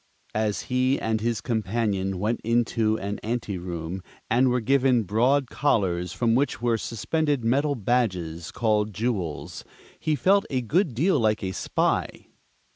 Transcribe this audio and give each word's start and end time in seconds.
As 0.33 0.61
he 0.63 0.99
and 0.99 1.21
his 1.21 1.41
companion 1.41 2.17
went 2.17 2.41
into 2.43 2.97
an 2.97 3.19
anteroom 3.21 4.01
and 4.31 4.49
were 4.49 4.59
given 4.59 5.03
broad 5.03 5.51
collars 5.51 6.11
from 6.11 6.33
which 6.33 6.59
were 6.59 6.79
suspended 6.79 7.45
metal 7.45 7.75
badges 7.75 8.49
called 8.49 8.95
"jewels," 8.95 9.63
he 9.99 10.15
felt 10.15 10.45
a 10.49 10.61
good 10.63 10.95
deal 10.95 11.19
like 11.19 11.43
a 11.43 11.51
spy. 11.51 12.25